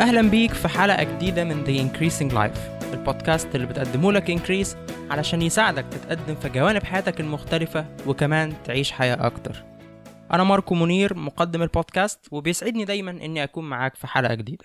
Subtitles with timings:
[0.00, 4.76] أهلا بيك في حلقة جديدة من The Increasing Life البودكاست اللي بتقدمه لك Increase
[5.10, 9.64] علشان يساعدك تتقدم في جوانب حياتك المختلفة وكمان تعيش حياة أكتر.
[10.32, 14.64] أنا ماركو منير مقدم البودكاست وبيسعدني دايما إني أكون معاك في حلقة جديدة.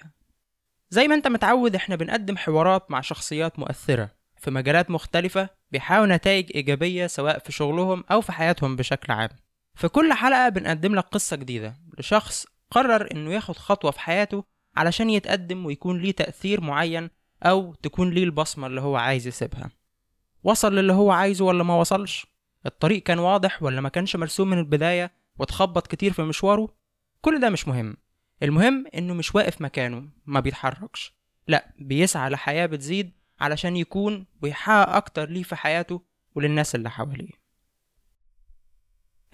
[0.90, 6.52] زي ما أنت متعود إحنا بنقدم حوارات مع شخصيات مؤثرة في مجالات مختلفة بيحققوا نتائج
[6.56, 9.30] إيجابية سواء في شغلهم أو في حياتهم بشكل عام.
[9.76, 15.09] في كل حلقة بنقدم لك قصة جديدة لشخص قرر إنه ياخد خطوة في حياته علشان
[15.09, 17.09] يتقدم ويكون ليه تأثير معين
[17.44, 19.70] أو تكون ليه البصمة اللي هو عايز يسيبها.
[20.44, 22.27] وصل للي هو عايزه ولا ما وصلش؟
[22.66, 26.70] الطريق كان واضح ولا ما كانش مرسوم من البداية واتخبط كتير في مشواره؟
[27.22, 27.98] كل ده مش مهم.
[28.44, 31.14] المهم إنه مش واقف مكانه ما بيتحركش.
[31.48, 36.02] لأ بيسعى لحياة بتزيد علشان يكون ويحقق أكتر ليه في حياته
[36.36, 37.42] وللناس اللي حواليه.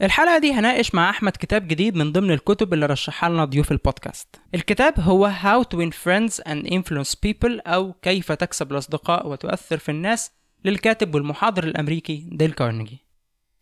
[0.02, 4.42] الحلقة دي هناقش مع أحمد كتاب جديد من ضمن الكتب اللي رشحها لنا ضيوف البودكاست.
[4.56, 9.90] الكتاب هو How to Win Friends and Influence People أو كيف تكسب الأصدقاء وتؤثر في
[9.90, 10.32] الناس
[10.66, 13.06] للكاتب والمحاضر الأمريكي ديل كارنيجي.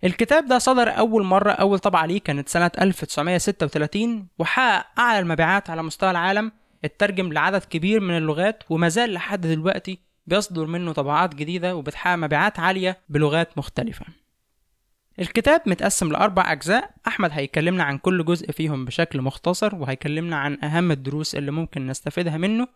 [0.04, 5.84] الكتاب ده صدر أول مرة أول طبعة ليه كانت سنة 1936 وحقق أعلى المبيعات على
[5.84, 6.52] مستوى العالم
[6.86, 12.60] اترجم لعدد كبير من اللغات وما زال لحد دلوقتي بيصدر منه طبعات جديدة وبتحقق مبيعات
[12.60, 14.06] عالية بلغات مختلفة.
[15.20, 16.90] الكتاب متقسم لأربع أجزاء.
[17.08, 22.38] أحمد هيكلمنا عن كل جزء فيهم بشكل مختصر وهيكلمنا عن أهم الدروس اللي ممكن نستفيدها
[22.38, 22.68] منه.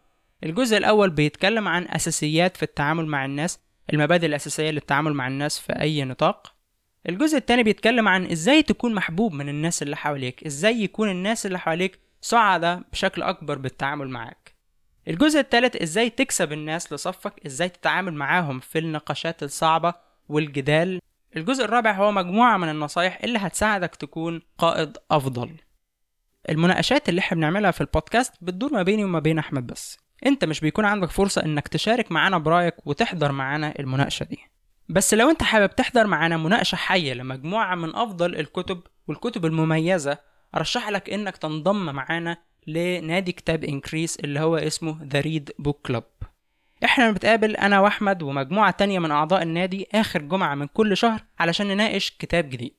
[0.44, 3.60] الجزء الأول بيتكلم عن أساسيات في التعامل مع الناس
[3.94, 6.54] المبادئ الأساسية للتعامل مع الناس في أي نطاق.
[7.10, 11.60] الجزء التاني بيتكلم عن إزاي تكون محبوب من الناس اللي حواليك إزاي يكون الناس اللي
[11.60, 14.56] حواليك سعداء بشكل أكبر بالتعامل معاك.
[15.08, 19.94] الجزء الثالث إزاي تكسب الناس لصفك إزاي تتعامل معاهم في النقاشات الصعبة
[20.30, 21.00] والجدال.
[21.38, 25.56] الجزء الرابع هو مجموعة من النصايح اللي هتساعدك تكون قائد أفضل.
[26.50, 29.98] المناقشات اللي إحنا بنعملها في البودكاست بتدور ما بيني وما بين أحمد بس.
[30.26, 34.40] إنت مش بيكون عندك فرصة إنك تشارك معانا برأيك وتحضر معانا المناقشة دي.
[34.90, 40.18] بس لو إنت حابب تحضر معانا مناقشة حية لمجموعة من أفضل الكتب والكتب المميزة
[40.56, 42.38] أرشح لك إنك تنضم معانا
[42.68, 46.04] لنادي كتاب Increase اللي هو اسمه The Read Book Club
[46.84, 51.68] إحنا بنتقابل أنا وأحمد ومجموعة تانية من أعضاء النادي آخر جمعة من كل شهر علشان
[51.68, 52.76] نناقش كتاب جديد.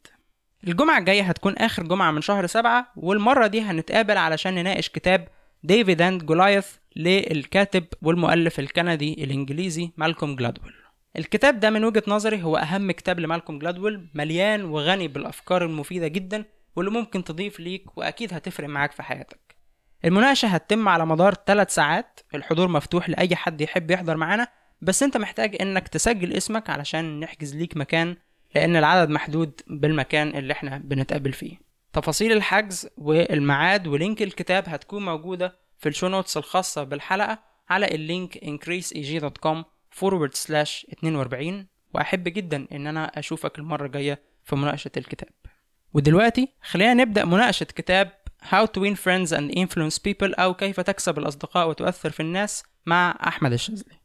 [0.67, 5.29] الجمعة الجاية هتكون آخر جمعة من شهر سبعة والمرة دي هنتقابل علشان نناقش كتاب
[5.65, 10.73] ديفيد أند جولايث للكاتب والمؤلف الكندي الإنجليزي مالكوم جلادويل.
[11.19, 16.45] الكتاب ده من وجهة نظري هو أهم كتاب لمالكوم جلادويل مليان وغني بالأفكار المفيدة جدا
[16.77, 19.52] واللي ممكن تضيف ليك وأكيد هتفرق معاك في حياتك.
[20.05, 24.49] المناقشة هتتم على مدار 3 ساعات الحضور مفتوح لأي حد يحب يحضر معانا
[24.81, 28.17] بس أنت محتاج إنك تسجل اسمك علشان نحجز ليك مكان
[28.55, 31.57] لأن العدد محدود بالمكان اللي إحنا بنتقابل فيه.
[31.93, 37.39] تفاصيل الحجز والميعاد و link الكتاب هتكون موجودة في ال show notes الخاصة بالحلقة
[37.71, 39.63] على ال link increaseeg.com
[40.01, 45.29] forward slash 42 وأحب جدا إن أنا أشوفك المرة الجاية في مناقشة الكتاب.
[45.95, 48.13] ودلوقتي خلينا نبدأ مناقشة كتاب
[48.51, 53.19] How to win friends and influence people أو كيف تكسب الأصدقاء وتؤثر في الناس مع
[53.27, 53.97] أحمد الشاذلي.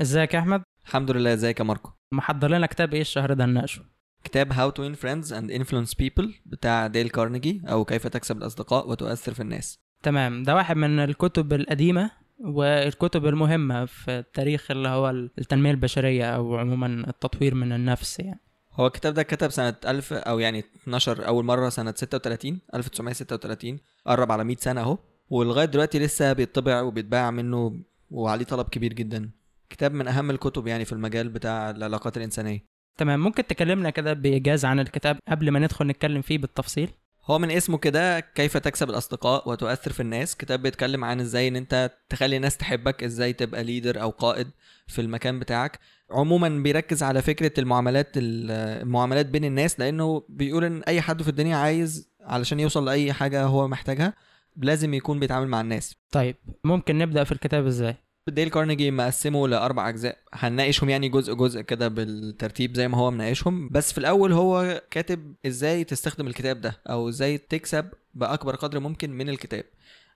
[0.00, 3.84] إزيك يا أحمد؟ الحمد لله إزيك يا ماركو؟ محضر لنا كتاب إيه الشهر ده نناقشه؟
[4.24, 8.88] كتاب How to Win Friends and Influence People بتاع ديل كارنيجي أو كيف تكسب الأصدقاء
[8.88, 9.78] وتؤثر في الناس.
[10.02, 10.42] تمام.
[10.42, 16.86] ده واحد من الكتب القديمة والكتب المهمة في التاريخ اللي هو التنمية البشرية أو عموما
[16.86, 18.40] التطوير من النفس يعني.
[18.74, 24.32] هو الكتاب ده اتكتب سنة 1000 أو يعني 12 أول مرة سنة 36 1936 قرب
[24.32, 24.98] على 100 سنة أهو.
[25.30, 27.80] ولغاية دلوقتي لسه بيطبع وبيتباع منه
[28.10, 29.30] وعليه طلب كبير جدا.
[29.70, 32.64] كتاب من أهم الكتب يعني في المجال بتاع العلاقات الإنسانية.
[32.98, 33.20] تمام.
[33.20, 36.90] ممكن تكلمنا كده بإيجاز عن الكتاب قبل ما ندخل نتكلم فيه بالتفصيل؟
[37.24, 40.36] هو من اسمه كده كيف تكسب الأصدقاء وتؤثر في الناس.
[40.36, 44.50] كتاب بيتكلم عن إزاي إن أنت تخلي الناس تحبك إزاي تبقى ليدر أو قائد
[44.86, 45.78] في المكان بتاعك.
[46.10, 51.56] عموما بيركز على فكرة المعاملات المعاملات بين الناس لأنه بيقول إن أي حد في الدنيا
[51.56, 54.14] عايز علشان يوصل لأي حاجة هو محتاجها
[54.56, 55.96] لازم يكون بيتعامل مع الناس.
[56.10, 57.96] طيب ممكن نبدأ في الكتاب إزاي؟
[58.28, 60.18] ديل كارنيجي مقسمه لأربع أجزاء.
[60.34, 63.68] هنناقشهم يعني جزء جزء كده بالترتيب زي ما هو مناقشهم.
[63.68, 69.10] بس في الأول هو كاتب إزاي تستخدم الكتاب ده أو إزاي تكسب بأكبر قدر ممكن
[69.10, 69.64] من الكتاب.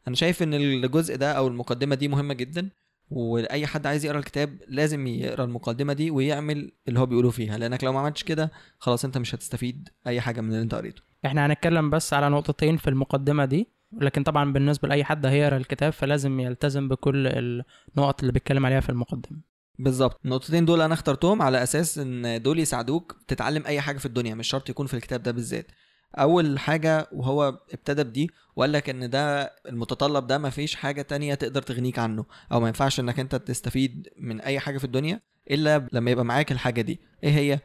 [0.08, 2.70] أنا شايف إن الجزء ده أو المقدمة دي مهمة جدا
[3.10, 7.58] وأي حد عايز يقرأ الكتاب لازم يقرأ المقدمة دي ويعمل اللي هو بيقوله فيها.
[7.58, 11.02] لأنك لو ما عملتش كده خلاص أنت مش هتستفيد أي حاجة من اللي أنت قريته.
[11.26, 13.75] إحنا هنتكلم بس على نقطتين في المقدمة دي.
[13.92, 18.88] لكن طبعا بالنسبة لأي حد هيقرأ الكتاب فلازم يلتزم بكل النقط اللي بيتكلم عليها في
[18.90, 19.40] المقدمة.
[19.78, 20.20] بالظبط.
[20.24, 24.48] النقطتين دول أنا اخترتهم على أساس إن دول يساعدوك تتعلم أي حاجة في الدنيا مش
[24.48, 25.66] شرط يكون في الكتاب ده بالذات.
[26.18, 31.34] أول حاجة وهو ابتدى بدي وقال لك إن ده المتطلب ده ما فيش حاجة تانية
[31.34, 35.88] تقدر تغنيك عنه أو ما ينفعش إنك أنت تستفيد من أي حاجة في الدنيا إلا
[35.92, 37.00] لما يبقى معاك الحاجة دي.
[37.24, 37.58] إيه هي؟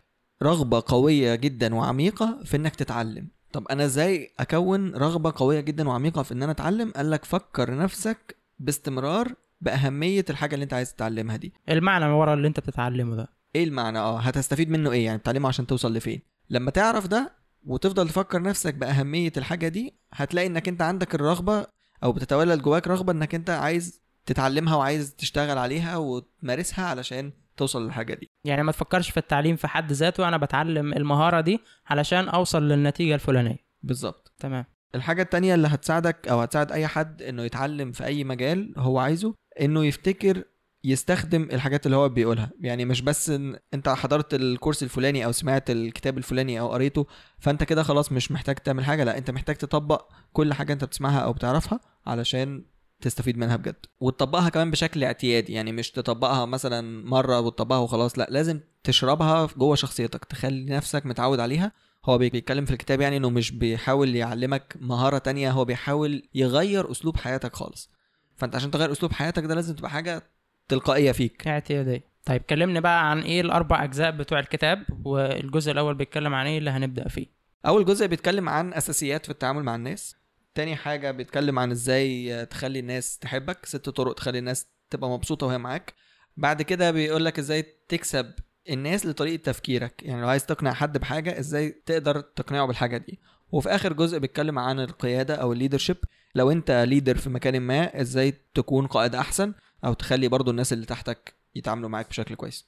[0.43, 3.27] رغبة قوية جدا وعميقة في إنك تتعلم.
[3.53, 7.75] طب أنا إزاي أكون رغبة قوية جدا وعميقة في إن أنا أتعلم؟ قال لك فكر
[7.77, 11.53] نفسك باستمرار بأهمية الحاجة اللي أنت عايز تتعلمها دي.
[11.69, 13.27] المعنى ورا اللي أنت بتتعلمه ده.
[13.55, 17.31] إيه المعنى؟ آه هتستفيد منه إيه؟ يعني بتعلمه عشان توصل لفين؟ لما تعرف ده
[17.65, 21.65] وتفضل تفكر نفسك بأهمية الحاجة دي هتلاقي إنك أنت عندك الرغبة
[22.03, 27.31] أو بتتولد جواك رغبة إنك أنت عايز تتعلمها وعايز تشتغل عليها وتمارسها علشان
[27.61, 28.27] توصل للحاجة دي.
[28.47, 33.15] يعني ما تفكرش في التعليم في حد ذاته أنا بتعلم المهارة دي علشان أوصل للنتيجة
[33.15, 33.57] الفلانية.
[33.83, 34.33] بالظبط.
[34.39, 34.65] تمام.
[34.95, 39.35] الحاجة التانية اللي هتساعدك أو هتساعد أي حد إنه يتعلم في أي مجال هو عايزه
[39.61, 40.43] إنه يفتكر
[40.83, 42.51] يستخدم الحاجات اللي هو بيقولها.
[42.61, 47.07] يعني مش بس إن أنت حضرت الكورس الفلاني أو سمعت الكتاب الفلاني أو قريته
[47.39, 51.19] فأنت كده خلاص مش محتاج تعمل حاجة لا أنت محتاج تطبق كل حاجة أنت بتسمعها
[51.19, 52.65] أو بتعرفها علشان
[53.01, 53.75] تستفيد منها بجد.
[53.99, 59.75] وتطبقها كمان بشكل اعتيادي يعني مش تطبقها مثلا مرة وتطبقها وخلاص لا لازم تشربها جوه
[59.75, 61.71] شخصيتك تخلي نفسك متعود عليها.
[62.05, 67.17] هو بيتكلم في الكتاب يعني إنه مش بيحاول يعلمك مهارة تانية هو بيحاول يغير أسلوب
[67.17, 67.91] حياتك خالص.
[68.37, 70.23] فأنت عشان تغير أسلوب حياتك ده لازم تبقى حاجة
[70.67, 71.47] تلقائية فيك.
[71.47, 72.11] اعتيادية.
[72.25, 76.69] طيب كلمني بقى عن إيه الأربع أجزاء بتوع الكتاب والجزء الأول بيتكلم عن إيه اللي
[76.69, 77.27] هنبدأ فيه؟
[77.65, 80.15] أول جزء بيتكلم عن أساسيات في التعامل مع الناس.
[80.55, 85.57] تاني حاجة بيتكلم عن إزاي تخلي الناس تحبك ست طرق تخلي الناس تبقى مبسوطة وهي
[85.57, 85.93] معاك.
[86.37, 88.31] بعد كده بيقول لك إزاي تكسب
[88.69, 90.03] الناس لطريقة تفكيرك.
[90.03, 93.19] يعني لو عايز تقنع حد بحاجة إزاي تقدر تقنعه بالحاجة دي.
[93.51, 95.97] وفي آخر جزء بيتكلم عن القيادة أو ال leadership
[96.35, 99.53] لو أنت leader في مكان ما إزاي تكون قائد أحسن
[99.85, 102.65] أو تخلي برضو الناس اللي تحتك يتعاملوا معاك بشكل كويس.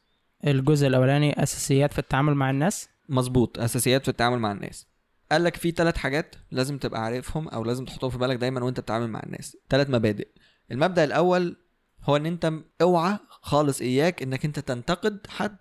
[0.47, 2.89] الجزء الأولاني أساسيات في التعامل مع الناس.
[3.09, 4.87] مظبوط أساسيات في التعامل مع الناس.
[5.31, 8.79] قال لك في ثلاث حاجات لازم تبقى عارفهم أو لازم تحطهم في بالك دايما وأنت
[8.79, 9.57] بتتعامل مع الناس.
[9.69, 10.27] ثلاث مبادئ.
[10.71, 11.57] المبدأ الأول
[12.03, 15.57] هو إن أنت أوعى خالص إياك إنك أنت تنتقد حد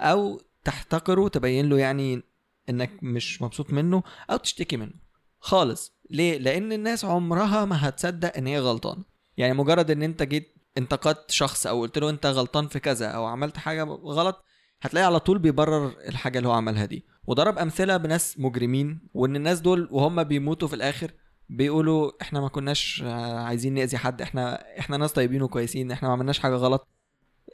[0.00, 2.22] أو تحتقره تبين له يعني
[2.70, 4.92] إنك مش مبسوط منه أو تشتكي منه.
[5.38, 5.92] خالص.
[6.10, 9.04] ليه؟ لأن الناس عمرها ما هتصدق إن هي غلطانة.
[9.36, 13.24] يعني مجرد إن أنت جيت انتقدت شخص أو قلت له أنت غلطان في كذا أو
[13.24, 14.44] عملت حاجة غلط
[14.80, 17.06] هتلاقي على طول بيبرر الحاجة اللي هو عملها دي.
[17.26, 21.10] وضرب أمثلة بناس مجرمين وإن الناس دول وهم بيموتوا في الآخر
[21.48, 26.14] بيقولوا إحنا ما كناش آه، عايزين نأذي حد إحنا إحنا ناس طيبين وكويسين إحنا ما
[26.14, 26.88] عملناش حاجة غلط.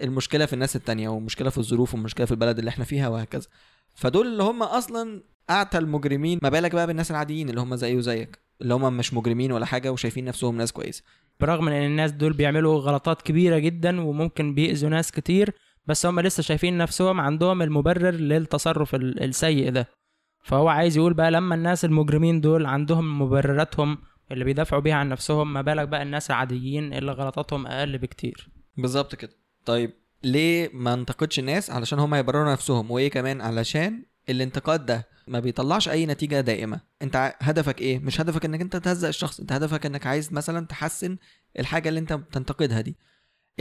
[0.02, 3.46] المشكلة في الناس التانية والمشكلة في الظروف والمشكلة في البلد اللي إحنا فيها وهكذا.
[3.94, 8.38] فدول اللي هم أصلا أعتى المجرمين ما بالك بقى بالناس العاديين اللي هم زي وزيك
[8.60, 11.02] اللي هم مش مجرمين ولا حاجة وشايفين نفسهم ناس كويسة.
[11.40, 15.54] برغم إن الناس دول بيعملوا غلطات كبيرة جدا وممكن بيأذوا ناس كتير
[15.86, 19.88] بس هم لسه شايفين نفسهم عندهم المبرر للتصرف ال- السيء ده.
[20.44, 23.98] فهو عايز يقول بقى لما الناس المجرمين دول عندهم مبرراتهم
[24.32, 28.48] اللي بيدافعوا بيها عن نفسهم ما بالك بقى الناس العاديين اللي غلطاتهم أقل بكتير.
[28.76, 29.30] بالظبط كده.
[29.64, 29.92] طيب
[30.24, 35.88] ليه ما انتقدش الناس علشان هم يبرروا نفسهم؟ وإيه كمان؟ علشان الانتقاد ده ما بيطلعش
[35.88, 36.80] أي نتيجة دائمة.
[37.02, 41.16] أنت هدفك إيه؟ مش هدفك إنك أنت تهزق الشخص أنت هدفك إنك عايز مثلا تحسن
[41.58, 42.96] الحاجة اللي أنت بتنتقدها دي.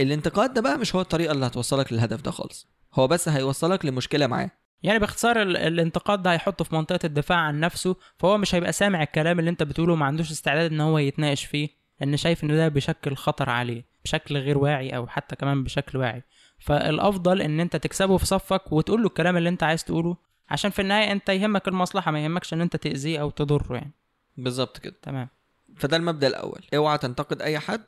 [0.00, 2.68] الانتقاد ده بقى مش هو الطريقة اللي هتوصلك للهدف ده خالص.
[2.94, 4.50] هو بس هيوصلك لمشكلة معاه.
[4.82, 9.02] يعني باختصار ال- الانتقاد ده هيحطه في منطقة الدفاع عن نفسه فهو مش هيبقى سامع
[9.02, 11.68] الكلام اللي انت بتقوله وما عندوش استعداد ان هو يتناقش فيه
[12.00, 16.22] لأن شايف ان ده بيشكل خطر عليه بشكل غير واعي أو حتى كمان بشكل واعي.
[16.58, 20.16] فالأفضل إن أنت تكسبه في صفك وتقول له الكلام اللي أنت عايز تقوله
[20.50, 23.92] عشان في النهاية أنت يهمك المصلحة ما يهمكش إن أنت تأذيه أو تضره يعني.
[24.36, 24.94] بالظبط كده.
[25.02, 25.28] تمام.
[25.76, 26.60] فده المبدأ الأول.
[26.74, 27.84] اوعى تنتقد أي حد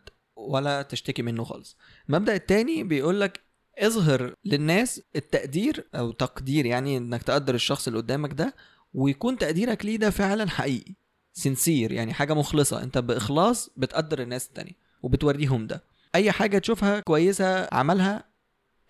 [0.49, 1.77] ولا تشتكي منه خالص.
[2.09, 3.41] المبدأ التاني بيقول لك
[3.79, 8.55] اظهر للناس التقدير أو تقدير يعني إنك تقدر الشخص اللي قدامك ده
[8.95, 10.95] ويكون تقديرك ليه ده فعلا حقيقي
[11.33, 12.83] سنسير يعني حاجة مخلصة.
[12.83, 14.73] أنت بإخلاص بتقدر الناس التانية
[15.03, 15.85] وبتوريهم ده.
[16.15, 18.25] أي حاجة تشوفها كويسة عملها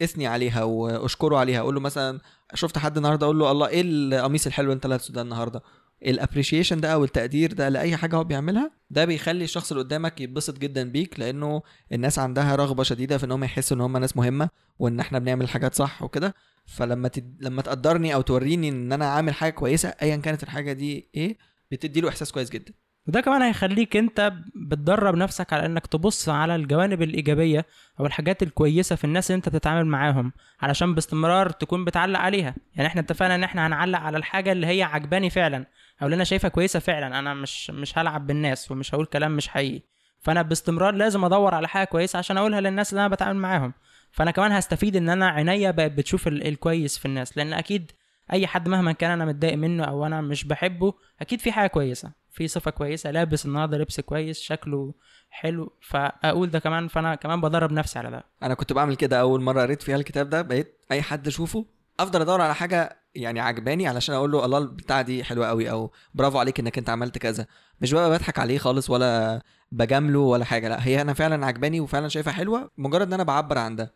[0.03, 1.61] اثني عليها واشكره عليها.
[1.61, 2.21] أقول له مثلا
[2.55, 5.63] شفت حد النهارده؟ أقول له الله إيه القميص الحلو أنت لابسه ده النهارده؟
[6.07, 10.59] الابريشيشن ده أو التقدير ده لأي حاجة هو بيعملها ده بيخلي الشخص اللي قدامك يتبسط
[10.59, 14.49] جدا بيك لأنه الناس عندها رغبة شديدة في إن هم يحسوا إن هم ناس مهمة
[14.79, 16.35] وإن إحنا بنعمل حاجات صح وكده.
[16.67, 17.37] فلما تد...
[17.41, 21.37] لما تقدرني أو توريني إن أنا عامل حاجة كويسة ايا كانت الحاجة دي إيه
[21.73, 22.73] بتدي له إحساس كويس جدا.
[23.09, 27.67] وده كمان هيخليك أنت بتدرب نفسك على إنك تبص على الجوانب الإيجابية
[28.01, 32.55] أو الحاجات الكويسة في الناس اللي أنت بتتعامل معاهم علشان باستمرار تكون بتعلق عليها.
[32.75, 35.67] يعني إحنا اتفقنا إن إحنا هنعلق على الحاجة اللي هي عجباني فعلا.
[36.05, 39.49] أو اللي أنا شايفها كويسة فعلا أنا مش مش هلعب بالناس ومش هقول كلام مش
[39.49, 39.83] حقيقي.
[40.21, 43.73] فأنا باستمرار لازم أدور على حاجة كويسة عشان أقولها للناس اللي أنا بتعامل معاهم.
[44.13, 47.93] فأنا كمان هستفيد إن أنا عينيا بقت بتشوف ال- الكويس في الناس لأن أكيد
[48.33, 52.13] أي حد مهما كان أنا متضايق منه أو أنا مش بحبه أكيد في حاجة كويسة
[52.33, 54.95] في صفة كويسة لابس النهارده لبس كويس شكله
[55.31, 58.25] حلو فأقول ده كمان فأنا كمان بدرب نفسي على ده.
[58.43, 61.67] أنا كنت بعمل كده أول مرة قريت فيها الكتاب ده بقيت أي حد أشوفه
[62.01, 65.92] أفضل أدور على حاجة يعني عجباني علشان أقول له الله البتاعة دي حلوة قوي أو
[66.14, 67.47] برافو عليك إنك أنت عملت كذا.
[67.80, 69.42] مش بقى بضحك عليه خالص ولا
[69.73, 73.59] بجامله ولا حاجة لأ هي أنا فعلا عجباني وفعلا شايفها حلوة مجرد إن أنا بعبر
[73.59, 73.94] عن ده.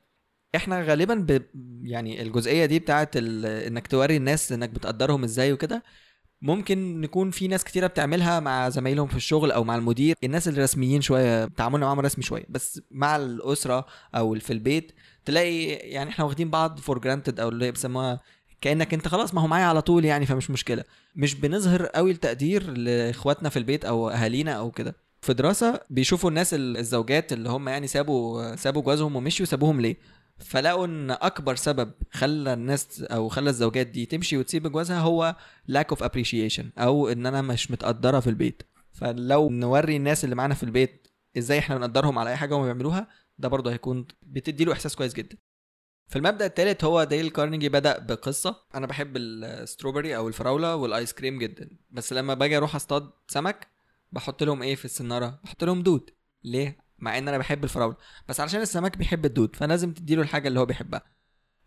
[0.57, 1.43] إحنا غالبا ب...
[1.83, 3.47] يعني الجزئية دي بتاعت ال...
[3.47, 5.83] إنك توري الناس إنك بتقدرهم إزاي وكده
[6.43, 11.01] ممكن نكون في ناس كتيرة بتعملها مع زمايلهم في الشغل أو مع المدير الناس الرسميين
[11.01, 14.93] شوية تعاملنا معاهم رسمي شوية بس مع الأسرة أو في البيت
[15.25, 18.21] تلاقي يعني إحنا واخدين بعض for granted أو اللي بيسموها
[18.61, 20.85] كأنك انت خلاص ما هو معايا على طول يعني فمش مشكلة.
[21.17, 24.97] مش بنظهر قوي التقدير لإخواتنا في البيت أو أهالينا أو كده.
[25.21, 29.97] في دراسة بيشوفوا الناس ال- الزوجات اللي هم يعني سابوا سابوا جوازهم ومشيوا سابوهم ليه؟
[30.39, 35.37] فلقوا إن أكبر سبب خلى الناس أو خلى الزوجات دي تمشي وتسيب جوازها هو
[35.73, 38.63] lack of appreciation أو إن أنا مش متقدرة في البيت.
[38.93, 43.09] فلو نوري الناس اللي معانا في البيت إزاي إحنا بنقدرهم على أي حاجة هم بيعملوها
[43.39, 45.37] ده برضه هيكون بتدي له إحساس كويس جدا.
[46.09, 48.57] في المبدأ الثالث هو ديل كارنيجي بدأ بقصة.
[48.75, 51.71] أنا بحب ال strawberry أو الفراولة والآيس كريم جدا.
[51.91, 53.69] بس لما باجي أروح أصطاد سمك
[54.13, 56.11] بحط لهم إيه في السنارة؟ بحط لهم دود.
[56.45, 57.97] ليه؟ مع إن أنا بحب الفراولة.
[58.29, 61.03] بس علشان السمك بيحب الدود فلازم تديله الحاجة اللي هو بيحبها.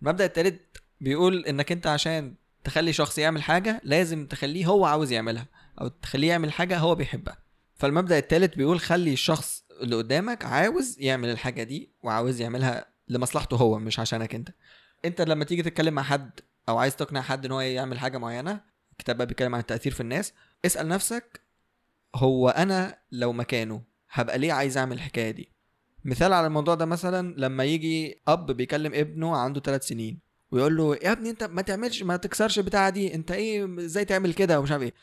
[0.02, 0.62] المبدأ الثالث
[1.02, 5.48] بيقول إنك أنت عشان تخلي شخص يعمل حاجة لازم تخليه هو عاوز يعملها
[5.82, 7.38] أو تخليه يعمل حاجة هو بيحبها.
[7.76, 13.80] فالمبدأ الثالث بيقول خلي الشخص اللي قدامك عاوز يعمل الحاجة دي وعاوز يعملها لمصلحته هو
[13.80, 14.50] مش عشانك انت.
[15.06, 16.40] انت لما تيجي تتكلم مع حد
[16.70, 20.02] أو عايز تقنع حد إن هو يعمل حاجة معينة الكتاب بقى بيتكلم عن التأثير في
[20.02, 20.34] الناس
[20.66, 21.42] اسأل نفسك
[22.16, 25.52] هو أنا لو مكانه هبقى ليه عايز أعمل الحكاية دي؟
[26.06, 30.20] مثال على الموضوع ده مثلا لما يجي أب بيكلم ابنه عنده ثلاث سنين
[30.52, 34.34] ويقول له يا ابني أنت ما تعملش ما تكسرش البتاعه دي أنت إيه إزاي تعمل
[34.34, 34.94] كده؟ ومش عارف إيه.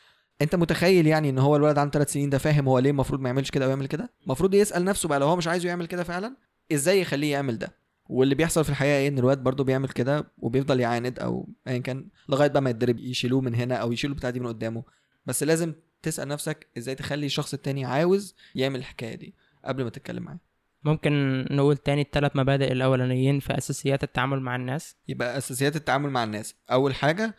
[0.41, 3.29] أنت متخيل يعني إن هو الولد عنده ثلاث سنين ده فاهم هو ليه المفروض ما
[3.29, 6.03] يعملش كده أو يعمل كده؟ المفروض يسأل نفسه بقى لو هو مش عايزه يعمل كده
[6.03, 6.35] فعلا
[6.73, 7.78] إزاي يخليه يعمل ده؟
[8.09, 12.07] واللي بيحصل في الحقيقة إيه إن الواد برضه بيعمل كده وبيفضل يعاند أو ايا كان
[12.29, 14.83] لغاية بقى ما يتضرب يشيلوه من هنا أو يشيلوا البتاعة دي من قدامه.
[15.25, 19.35] بس لازم تسأل نفسك إزاي تخلي الشخص التاني عاوز يعمل الحكاية دي
[19.65, 20.39] قبل ما تتكلم معاه.
[20.83, 24.95] ممكن نقول تاني الثلاث مبادئ الأولانيين في أساسيات التعامل مع الناس.
[25.07, 26.55] يبقى أساسيات التعامل مع الناس.
[26.71, 27.35] أول حاجة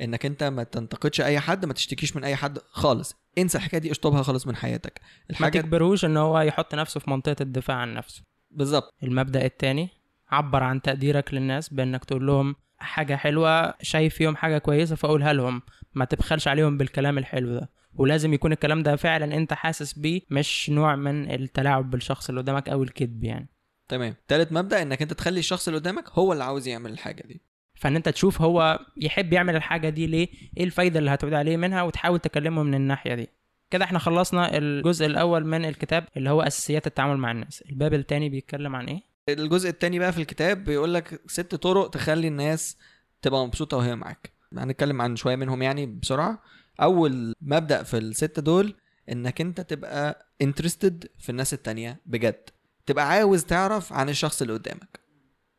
[0.00, 3.14] إنك أنت ما تنتقدش أي حد ما تشتكيش من أي حد خالص.
[3.38, 5.00] انسى الحكاية دي اشطبها خالص من حياتك.
[5.00, 8.22] ما الحاجة تجبروش إن هو يحط نفسه في منطقة الدفاع عن نفسه.
[8.50, 8.94] بالظبط.
[9.02, 9.97] المبدأ التاني
[10.30, 15.62] عبر عن تقديرك للناس بأنك تقول لهم حاجة حلوة شايف فيهم حاجة كويسة فقولها لهم.
[15.94, 17.70] ما تبخلش عليهم بالكلام الحلو ده.
[17.94, 22.68] ولازم يكون الكلام ده فعلا أنت حاسس بيه مش نوع من التلاعب بالشخص اللي قدامك
[22.68, 23.48] أو الكذب يعني.
[23.88, 24.14] تمام.
[24.28, 27.42] تالت مبدأ إنك أنت تخلي الشخص اللي قدامك هو اللي عاوز يعمل الحاجة دي.
[27.74, 31.82] فإن أنت تشوف هو يحب يعمل الحاجة دي ليه إيه الفايدة اللي هتعود عليه منها
[31.82, 33.28] وتحاول تكلمه من الناحية دي.
[33.70, 37.64] كده إحنا خلصنا الجزء الأول من الكتاب اللي هو أساسيات التعامل مع الناس.
[37.70, 42.28] الباب التاني بيتكلم عن إيه؟ الجزء التاني بقى في الكتاب بيقول لك ست طرق تخلي
[42.28, 42.76] الناس
[43.22, 44.32] تبقى مبسوطة وهي معاك.
[44.56, 46.42] هنتكلم عن شوية منهم يعني بسرعة.
[46.80, 48.74] أول مبدأ في الست دول
[49.12, 52.50] إنك أنت تبقى انترستد في الناس التانية بجد.
[52.86, 55.00] تبقى عاوز تعرف عن الشخص اللي قدامك.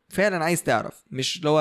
[0.08, 1.04] فعلا عايز تعرف.
[1.10, 1.56] مش لو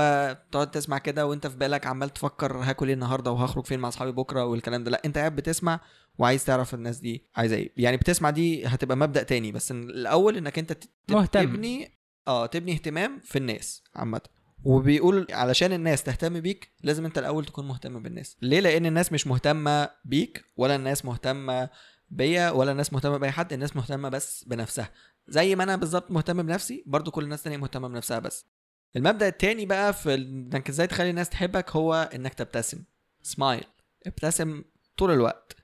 [0.52, 4.12] تقعد تسمع كده وأنت في بالك عمال تفكر هاكل إيه النهارده وهخرج فين مع أصحابي
[4.12, 4.92] بكرة والكلام ده.
[4.92, 5.80] لأ أنت قاعد بتسمع
[6.18, 7.74] وعايز تعرف الناس دي عايزة إيه.
[7.78, 9.52] يعني بتسمع دي هتبقى مبدأ تاني.
[9.52, 10.78] بس الأول إنك أنت
[11.10, 11.42] مهتم.
[11.42, 14.22] تبني آه تبني اهتمام في الناس عامة.
[14.64, 18.38] وبيقول علشان الناس تهتم بيك لازم انت الأول تكون مهتم بالناس.
[18.42, 21.70] ليه؟ لأن الناس مش مهتمة بيك ولا الناس مهتمة
[22.10, 24.92] بيا ولا الناس مهتمة بأي حد الناس مهتمة بس بنفسها.
[25.28, 28.46] زي ما أنا بالظبط مهتم بنفسي برضو كل الناس تانية مهتمة بنفسها بس.
[28.96, 32.84] المبدأ التاني بقى في إنك إزاي تخلي الناس تحبك هو إنك تبتسم.
[33.24, 33.64] سمايل
[34.08, 34.64] ابتسم
[34.98, 35.56] طول الوقت.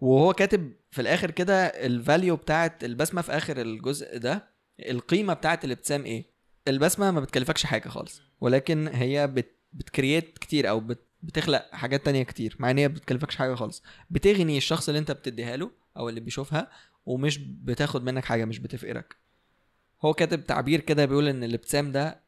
[0.00, 4.57] وهو كاتب في الآخر كده الفاليو بتاعت البسمة في آخر الجزء ده.
[4.80, 6.24] القيمة بتاعت الابتسام إيه؟
[6.68, 12.22] البسمة ما بتكلفكش حاجة خالص ولكن هي بت بتكريت كتير أو بت بتخلق حاجات تانية
[12.22, 13.82] كتير مع إن هي بتكلفكش حاجة خالص.
[14.10, 16.70] بتغني الشخص اللي أنت بتديها له أو اللي بيشوفها
[17.06, 19.16] ومش بتاخد منك حاجة مش بتفقرك
[20.04, 22.20] هو كاتب تعبير كده بيقول إن الابتسام ده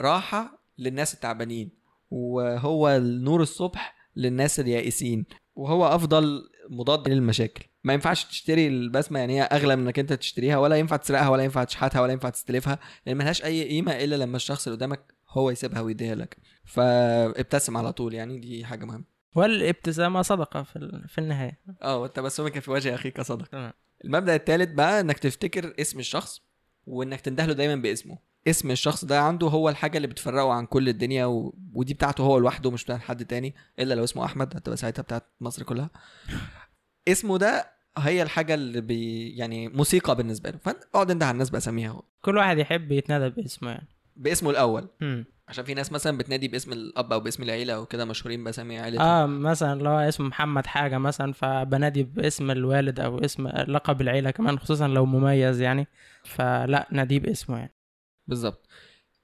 [0.00, 1.70] راحة للناس التعبانين
[2.10, 5.24] وهو النور الصبح للناس اليائسين
[5.56, 7.64] وهو أفضل مضاد للمشاكل.
[7.86, 11.42] ما ينفعش تشتري البسمة يعني هي أغلى من إنك أنت تشتريها ولا ينفع تسرقها ولا
[11.44, 15.50] ينفع تشحتها ولا ينفع تستلفها لأن ملهاش أي قيمة إلا لما الشخص اللي قدامك هو
[15.50, 16.36] يسيبها ويديها لك.
[16.64, 19.04] فابتسم على طول يعني دي حاجة مهمة.
[19.34, 21.60] والابتسامة صدقة في في النهاية.
[21.82, 23.72] آه والتبسمك في وجه أخيك صدق تمام.
[24.04, 26.40] المبدأ الثالث بقى إنك تفتكر اسم الشخص
[26.86, 28.18] وإنك تنده له دايما باسمه.
[28.48, 31.54] اسم الشخص ده عنده هو الحاجة اللي بتفرقه عن كل الدنيا و...
[31.74, 35.26] ودي بتاعته هو لوحده مش بتاعت حد تاني إلا لو اسمه أحمد هتبقى ساعتها بتاعت
[35.40, 35.90] مصر كلها.
[37.08, 40.58] اسمه ده هي الحاجة اللي بي يعني موسيقى بالنسبة له.
[40.58, 42.02] فانت اقعد انت على الناس بأساميها هو.
[42.22, 43.88] كل واحد يحب يتنادى باسمه يعني.
[44.16, 44.88] باسمه الأول.
[45.00, 45.24] مم.
[45.48, 49.06] عشان في ناس مثلا بتنادي باسم الأب أو باسم العيلة أو كده مشهورين بأسامي عيلتهم
[49.06, 54.58] آه مثلا لو اسمه محمد حاجة مثلا فبنادي باسم الوالد أو اسم لقب العيلة كمان
[54.58, 55.86] خصوصا لو مميز يعني.
[56.24, 57.74] فلا ناديه باسمه يعني.
[58.26, 58.68] بالظبط.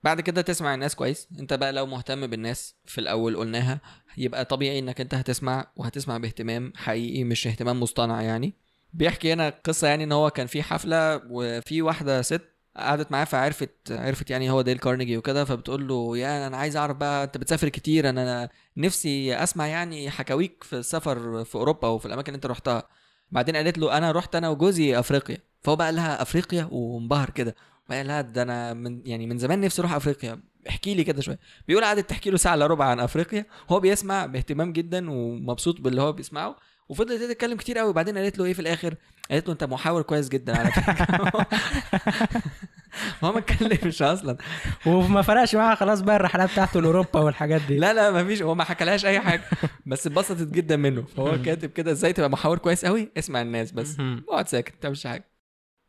[0.04, 1.28] بعد كده تسمع الناس كويس.
[1.40, 3.80] أنت بقى لو مهتم بالناس في الأول قلناها
[4.16, 8.54] يبقى طبيعي إنك أنت هتسمع وهتسمع باهتمام حقيقي مش اهتمام مصطنع يعني.
[8.92, 13.92] بيحكي هنا قصة يعني إن هو كان في حفلة وفي واحدة ست قعدت معاه فعرفت
[13.92, 17.68] عرفت يعني هو ديل كارنيجي وكده فبتقول له يا أنا عايز أعرف بقى أنت بتسافر
[17.68, 22.88] كتير أنا نفسي أسمع يعني حكاويك في السفر في أوروبا وفي الأماكن اللي أنت رحتها.
[23.30, 25.38] بعدين قالت له أنا رحت أنا وجوزي أفريقيا.
[25.60, 27.54] فهو بقى لها أفريقيا وانبهر كده.
[27.90, 30.42] وقال لها ده أنا من يعني من زمان نفسي أروح أفريقيا.
[30.68, 31.38] احكي لي كده شوية.
[31.68, 33.46] بيقول قعدت تحكي له ساعة إلا ربع عن أفريقيا.
[33.70, 36.56] هو بيسمع باهتمام جدا ومبسوط باللي هو بيسمعه.
[36.88, 37.88] وفضلت تتكلم كتير قوي.
[37.90, 38.94] وبعدين قالت له إيه في الآخر؟
[39.30, 41.46] قالت له أنت محاور كويس جدا على فكرة.
[43.24, 44.36] هو ما اتكلمش أصلا.
[44.86, 47.78] وما فرقش معاها خلاص بقى الرحلات بتاعته لأوروبا والحاجات دي.
[47.78, 48.42] لا لا ما فيش.
[48.42, 49.42] هو ما حكالهاش أي حاجة.
[49.86, 51.02] بس اتبسطت جدا منه.
[51.02, 53.96] فهو كاتب كده إزاي تبقى محاور كويس قوي؟ اسمع الناس بس.
[54.28, 55.24] اقعد ساكت ما تعملش حاجة.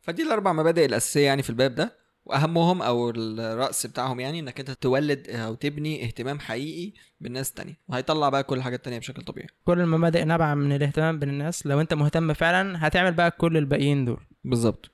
[0.00, 2.03] فدي الأربع مبادئ الأساسية يعني في الباب ده.
[2.26, 7.78] وأهمهم أو الرأس بتاعهم يعني إنك أنت تولد أو تبني اهتمام حقيقي بالناس التانية.
[7.88, 9.48] وهيطلع بقى كل الحاجات التانية بشكل طبيعي.
[9.64, 14.04] كل المبادئ نابعة من الاهتمام بين الناس لو أنت مهتم فعلا هتعمل بقى كل الباقيين
[14.04, 14.20] دول.
[14.44, 14.90] بالظبط.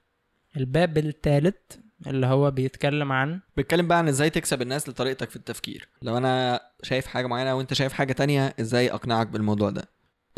[0.57, 1.57] الباب الثالث
[2.07, 5.89] اللي هو بيتكلم عن بتكلم بقى عن إزاي تكسب الناس لطريقتك في التفكير.
[6.03, 9.89] لو أنا شايف حاجة معينة وأنت شايف حاجة تانية إزاي أقنعك بالموضوع ده؟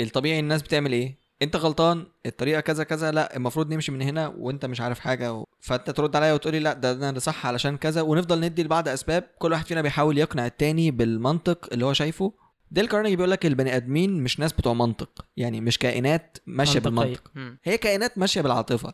[0.01, 4.67] الطبيعي الناس بتعمل إيه؟ انت غلطان الطريقة كذا كذا لا المفروض نمشي من هنا وانت
[4.67, 5.47] مش عارف حاجة و...
[5.61, 9.53] فانت ترد عليا وتقولي لا ده ده صح علشان كذا ونفضل ندي لبعض أسباب كل
[9.53, 12.33] واحد فينا بيحاول يقنع التاني بالمنطق اللي هو شايفه
[12.71, 17.17] ديل كارنيجي بيقول لك البني آدمين مش ناس بتوع منطق يعني مش كائنات ماشية منطقية.
[17.35, 17.59] بالمنطق.
[17.65, 18.93] هي كائنات ماشية بالعاطفة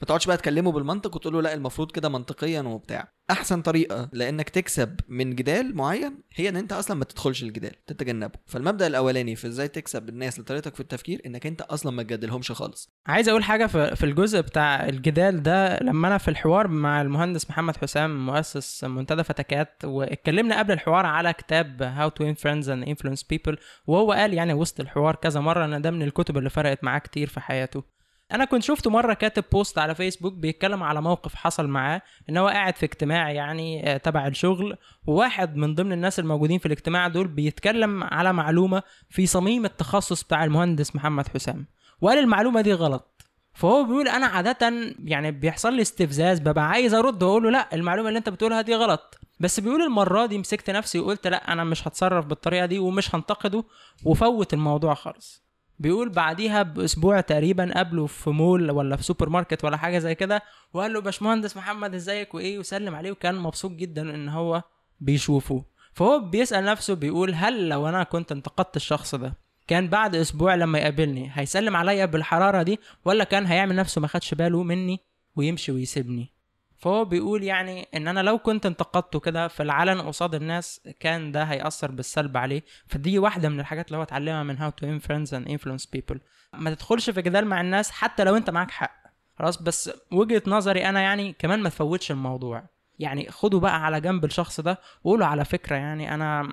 [0.00, 3.12] ما تقعدش بقى تكلمه بالمنطق وتقول له لا المفروض كده منطقيا وبتاع.
[3.30, 8.34] أحسن طريقة لإنك تكسب من جدال معين هي إن أنت أصلا ما تدخلش الجدال تتجنبه.
[8.46, 12.90] فالمبدأ الأولاني في إزاي تكسب الناس لطريقتك في التفكير إنك أنت أصلا ما تجادلهمش خالص.
[13.06, 17.76] عايز أقول حاجة في الجزء بتاع الجدال ده لما أنا في الحوار مع المهندس محمد
[17.76, 23.22] حسام مؤسس منتدى فتكات واتكلمنا قبل الحوار على كتاب How to Win Friends and influence
[23.34, 23.56] people
[23.86, 27.28] وهو قال يعني وسط الحوار كذا مرة إن ده من الكتب اللي فرقت معاه كتير
[27.28, 27.95] في حياته.
[28.32, 32.48] أنا كنت شفته مرة كاتب post على فيسبوك بيتكلم على موقف حصل معاه إن هو
[32.48, 37.28] قاعد في اجتماع يعني آه، تبع الشغل وواحد من ضمن الناس الموجودين في الاجتماع دول
[37.28, 41.66] بيتكلم على معلومة في صميم التخصص بتاع المهندس محمد حسام.
[42.00, 43.22] وقال المعلومة دي غلط.
[43.54, 44.72] فهو بيقول أنا عادة
[45.04, 48.74] يعني بيحصل لي استفزاز ببقى عايز أرد وأقول له لا المعلومة اللي أنت بتقولها دي
[48.74, 49.18] غلط.
[49.40, 53.64] بس بيقول المرة دي مسكت نفسي وقلت لا أنا مش هتصرف بالطريقة دي ومش هنتقده
[54.04, 55.45] وفوت الموضوع خالص.
[55.78, 60.42] بيقول بعديها بأسبوع تقريبا قابله في مول ولا في سوبر ماركت ولا حاجة زي كده
[60.72, 64.62] وقال له باشمهندس محمد إزيك وإيه؟ وسلم عليه وكان مبسوط جدا إن هو
[65.00, 65.64] بيشوفه.
[65.92, 69.34] فهو بيسأل نفسه بيقول هل لو أنا كنت انتقدت الشخص ده
[69.66, 74.34] كان بعد أسبوع لما يقابلني هيسلم عليا بالحرارة دي ولا كان هيعمل نفسه ما خدش
[74.34, 75.00] باله مني
[75.36, 76.32] ويمشي ويسيبني؟
[76.78, 81.44] فهو بيقول يعني إن أنا لو كنت انتقدته كده في العلن قصاد الناس كان ده
[81.44, 82.62] هيأثر بالسلب عليه.
[82.86, 86.16] فدي واحدة من الحاجات اللي هو اتعلمها من How to Win Friends and Influence People.
[86.54, 88.96] ما تدخلش في جدال مع الناس حتى لو أنت معاك حق.
[89.38, 92.62] خلاص بس وجهة نظري أنا يعني كمان ما تفوتش الموضوع.
[92.98, 96.52] يعني خدوا بقى على جنب الشخص ده وقولوا على فكرة يعني أنا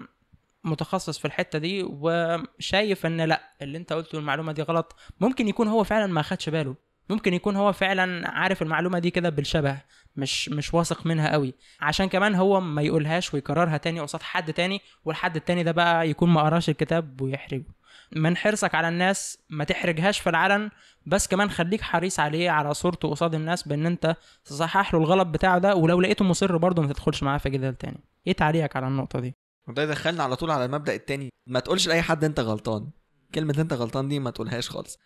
[0.63, 4.95] متخصص في الحتة دي وشايف إن لأ اللي أنت قلته المعلومة دي غلط.
[5.19, 6.75] ممكن يكون هو فعلا ما خدش باله.
[7.09, 9.77] ممكن يكون هو فعلا عارف المعلومة دي كده بالشبه.
[10.15, 11.53] مش مش واثق منها قوي.
[11.81, 16.29] عشان كمان هو ما يقولهاش ويكررها تاني قصاد حد تاني والحد التاني ده بقى يكون
[16.29, 17.65] ما قراش الكتاب ويحرجه.
[18.15, 20.69] من حرصك على الناس ما تحرجهاش في العلن
[21.05, 25.57] بس كمان خليك حريص عليه على صورته قصاد الناس بإن أنت تصحح له الغلط بتاعه
[25.59, 28.03] ده ولو لقيته مصر برضه ما تدخلش معاه في جدال تاني.
[28.27, 29.35] إيه تعليقك على النقطة دي؟
[29.67, 31.29] وده يدخلنا على طول على المبدأ التاني.
[31.47, 32.89] ما تقولش لأي حد أنت غلطان.
[33.35, 34.99] كلمة أنت غلطان دي ما تقولهاش خالص.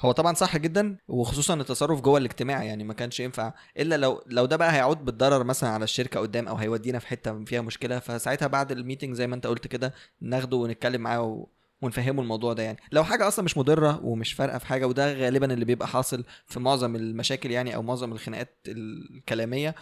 [0.00, 3.52] هو طبعا صح جدا وخصوصا التصرف جوه الاجتماع يعني ما كانش ينفع.
[3.78, 7.44] إلا لو لو ده بقى هيعود بالضرر مثلا على الشركة قدام أو هيودينا في حتة
[7.44, 11.46] فيها مشكلة فساعتها بعد الميتنج زي ما أنت قلت كده ناخده ونتكلم معاه و...
[11.82, 12.78] ونفهمه الموضوع ده يعني.
[12.92, 16.60] لو حاجة أصلا مش مضرة ومش فارقة في حاجة وده غالبا اللي بيبقى حاصل في
[16.60, 19.74] معظم المشاكل يعني أو معظم الخناقات الكلامية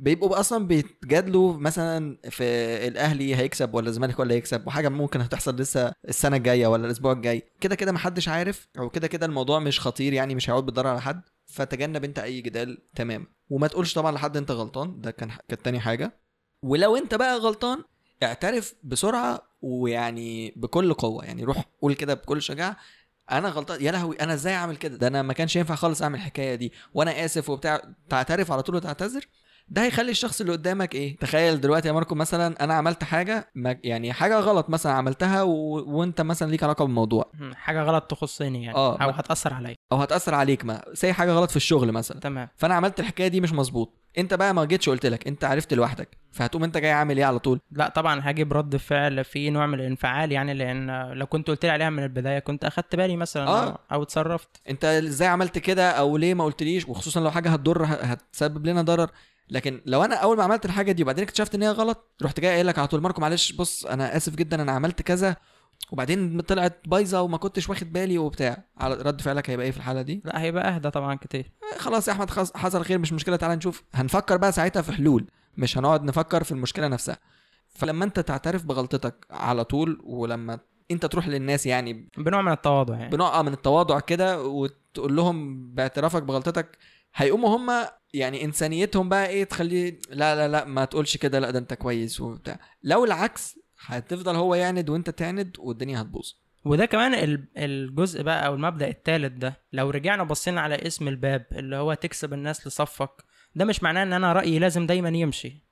[0.00, 2.44] بيبقوا أصلا بيتجادلوا مثلا في
[2.88, 7.42] الأهلي هيكسب ولا الزمالك ولا هيكسب وحاجة ممكن هتحصل لسه السنة الجاية ولا الأسبوع الجاي.
[7.60, 11.00] كده كده محدش عارف أو كده كده الموضوع مش خطير يعني مش هيعود بالضرر على
[11.00, 11.22] حد.
[11.46, 13.26] فتجنب أنت أي جدال تمام.
[13.50, 16.12] وما تقولش طبعا لحد أنت غلطان ده كان كانت تاني حاجة.
[16.62, 17.78] ولو أنت بقى غلطان
[18.22, 21.24] اعترف بسرعة ويعني بكل قوة.
[21.24, 22.76] يعني روح قول كده بكل شجاعة
[23.30, 26.14] أنا غلطان يا لهوي أنا إزاي أعمل كده؟ ده أنا ما كانش ينفع خالص أعمل
[26.14, 26.72] الحكاية دي.
[26.94, 29.26] وأنا آسف وبتاع تعترف على طول وتعتذر؟
[29.70, 33.50] ده هيخلي الشخص اللي قدامك إيه؟ تخيل دلوقتي يا ماركو مثلا أنا عملت حاجة
[33.84, 35.50] يعني حاجة غلط مثلا عملتها و...
[35.98, 37.30] وأنت مثلا ليك علاقة بالموضوع.
[37.54, 38.76] حاجة غلط تخصني يعني.
[38.76, 39.74] آه، أو هتأثر عليا.
[39.92, 42.20] أو هتأثر عليك ما زي حاجة غلط في الشغل مثلا.
[42.20, 42.48] تمام.
[42.56, 43.92] فأنا عملت الحكاية دي مش مظبوط.
[44.18, 46.08] أنت بقى ما جيتش قلت لك أنت عرفت لوحدك.
[46.32, 49.74] فهتقوم أنت جاي عامل إيه على طول؟ لا طبعا هجيب رد فعل في نوع من
[49.80, 53.78] الانفعال يعني لأن لو كنت قلت لي عليها من البداية كنت أخدت بالي مثلا آه.
[53.92, 54.48] أو اتصرفت.
[54.70, 59.10] أنت إزاي عملت كده أو ليه ما قلتليش؟ وخصوصا لو حاجة هتضر هتسبب لنا ضرر.
[59.50, 62.50] لكن لو أنا أول ما عملت الحاجة دي وبعدين اكتشفت إن هي غلط رحت جاي
[62.52, 65.36] قايل لك على طول ماركو معلش بص أنا آسف جدا أنا عملت كذا
[65.92, 68.64] وبعدين طلعت بايظة وما كنتش واخد بالي وبتاع.
[68.78, 71.52] على رد فعلك هيبقى إيه في الحالة دي؟ لا هيبقى أهدى طبعا كتير.
[71.74, 73.82] آه، خلاص يا أحمد حصل خير مش مشكلة تعالى نشوف.
[73.94, 77.18] هنفكر بقى ساعتها في حلول مش هنقعد نفكر في المشكلة نفسها.
[77.68, 80.58] فلما أنت تعترف بغلطتك على طول ولما
[80.90, 83.10] أنت تروح للناس يعني بنوع من التواضع يعني.
[83.10, 86.78] بنوع من التواضع كده وتقول لهم باعترافك بغلطتك
[87.14, 91.58] هيقوموا هم يعني إنسانيتهم بقى إيه تخليه لا لا لا ما تقولش كده لا ده
[91.58, 92.60] أنت كويس وبتاع.
[92.82, 96.32] لو العكس هتفضل هو يعند وأنت تعند والدنيا هتبوظ.
[96.64, 101.46] وده كمان ال- الجزء بقى أو المبدأ الثالث ده لو رجعنا بصينا على اسم الباب
[101.52, 103.10] اللي هو تكسب الناس لصفك
[103.54, 105.64] ده مش معناه إن أنا رأيي لازم دايما يمشي.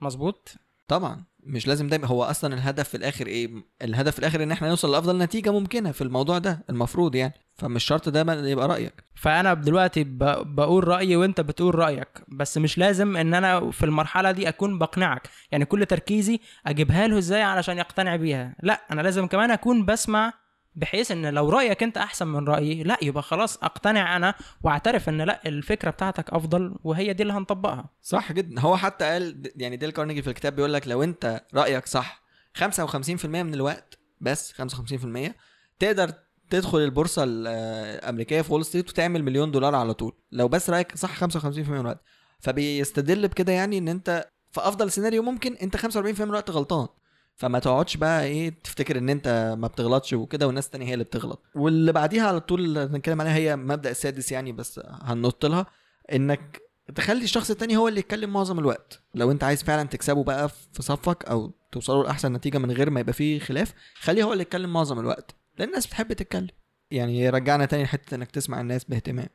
[0.00, 0.54] مظبوط؟
[0.88, 1.24] طبعا.
[1.46, 3.50] مش لازم دايما هو أصلا الهدف في الآخر إيه؟
[3.82, 7.34] الهدف في الآخر إن إحنا نوصل لأفضل نتيجة ممكنة في الموضوع ده المفروض يعني.
[7.54, 9.04] فمش شرط دايما يبقى رأيك.
[9.14, 10.04] فأنا دلوقتي
[10.44, 15.28] بقول رأيي وأنت بتقول رأيك بس مش لازم إن أنا في المرحلة دي أكون بقنعك.
[15.52, 20.32] يعني كل تركيزي أجيبها له إزاي علشان يقتنع بيها؟ لا أنا لازم كمان أكون بسمع
[20.76, 25.22] بحيث إن لو رأيك أنت أحسن من رأيي لا يبقى خلاص أقتنع أنا وأعترف إن
[25.22, 27.90] لا الفكرة بتاعتك أفضل وهي دي اللي هنطبقها.
[28.02, 28.60] صح جدا.
[28.60, 32.22] هو حتى قال يعني ديل كارنيجي في الكتاب بيقول لك لو أنت رأيك صح
[32.58, 35.32] 55% من الوقت بس 55%
[35.78, 36.12] تقدر
[36.50, 40.12] تدخل البورصة الأمريكية في وول ستريت وتعمل مليون دولار على طول.
[40.32, 42.00] لو بس رأيك صح 55% من الوقت.
[42.40, 46.88] فبيستدل بكده يعني إن أنت في أفضل سيناريو ممكن أنت 45% من الوقت غلطان.
[47.36, 51.42] فما تقعدش بقى إيه تفتكر إن أنت ما بتغلطش وكده والناس التانية هي اللي بتغلط.
[51.54, 55.66] واللي بعديها على طول هنتكلم عليها هي مبدأ السادس يعني بس هننط لها
[56.12, 56.60] إنك
[56.94, 59.02] تخلي الشخص التاني هو اللي يتكلم معظم الوقت.
[59.14, 63.00] لو أنت عايز فعلا تكسبه بقى في صفك أو توصلوا لأحسن نتيجة من غير ما
[63.00, 65.34] يبقى فيه خلاف خليه هو اللي يتكلم معظم الوقت.
[65.58, 66.48] لأن الناس بتحب تتكلم.
[66.90, 69.28] يعني رجعنا تاني لحتة إنك تسمع الناس باهتمام.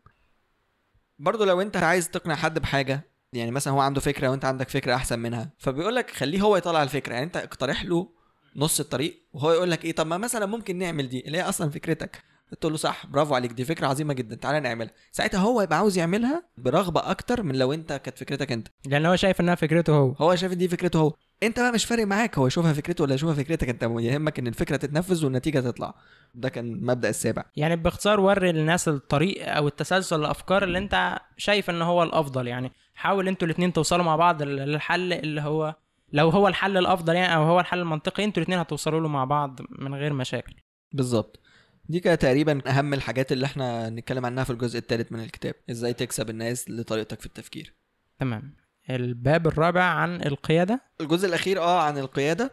[1.20, 4.96] برضه لو أنت عايز تقنع حد بحاجة يعني مثلا هو عنده فكرة وأنت عندك فكرة
[4.96, 7.14] أحسن منها فبيقول لك خليه هو يطلع الفكرة.
[7.14, 8.10] يعني أنت اقترح له
[8.56, 11.70] نص الطريق وهو يقول لك إيه طب ما مثلا ممكن نعمل دي اللي هي أصلا
[11.70, 12.24] فكرتك.
[12.60, 14.92] تقول له صح برافو عليك دي فكرة عظيمة جدا تعالى نعملها.
[15.12, 18.68] ساعتها هو يبقى عاوز يعملها برغبة أكتر من لو أنت كانت فكرتك أنت.
[18.86, 20.12] لأن هو شايف إنها فكرته هو.
[20.12, 21.14] هو شايف إن دي فكرته هو.
[21.44, 24.76] أنت بقى مش فارق معاك هو يشوفها فكرته ولا يشوفها فكرتك أنت يهمك إن الفكرة
[24.76, 25.96] تتنفذ والنتيجة تطلع.
[26.36, 27.46] ده كان مبدأ السابع.
[27.56, 32.72] يعني باختصار وري للناس الطريق أو التسلسل الأفكار اللي أنت شايف إن هو الأفضل يعني.
[32.96, 35.76] حاول أنتوا الاثنين توصلوا مع بعض للحل اللي هو
[36.14, 39.60] لو هو الحل الأفضل يعني أو هو الحل المنطقي أنتوا الاثنين هتوصلوا له مع بعض
[39.70, 40.54] من غير مشاكل.
[40.92, 41.40] بالظبط.
[41.90, 45.54] دي كانت تقريبا أهم الحاجات اللي إحنا نتكلم عنها في الجزء الثالث من الكتاب.
[45.72, 47.74] إزاي تكسب الناس لطريقتك في التفكير.
[48.20, 48.56] تمام.
[48.90, 50.82] الباب الرابع عن القيادة.
[51.02, 52.52] الجزء الأخير آه عن القيادة.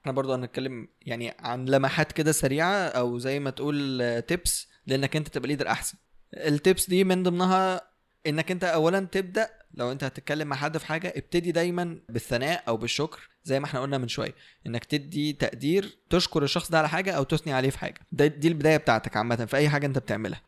[0.00, 5.28] إحنا برضو هنتكلم يعني عن لمحات كده سريعة أو زي ما تقول tips لإنك أنت
[5.28, 5.98] تبقى leader أحسن.
[6.34, 7.80] ال tips دي من ضمنها
[8.26, 12.76] إنك أنت اولا تبدأ لو انت هتتكلم مع حد في حاجة ابتدي دايما بالثناء أو
[12.76, 14.34] بالشكر زي ما إحنا قلنا من شوية
[14.66, 18.00] إنك تدي تقدير تشكر الشخص ده على حاجة أو تثني عليه في حاجة.
[18.12, 20.40] ده دي البداية بتاعتك عامة في أي حاجة أنت بتعملها.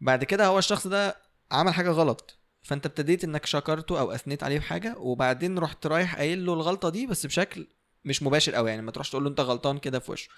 [0.00, 1.16] بعد كده هو الشخص ده
[1.52, 6.16] عمل حاجة غلط فأنت ابتديت إنك شكرته أو أثنيت عليه في حاجة وبعدين رحت رايح
[6.16, 7.66] قايل له الغلطة دي بس بشكل
[8.04, 10.28] مش مباشر قوي يعني ما تروحش تقول له أنت غلطان كده في وشه.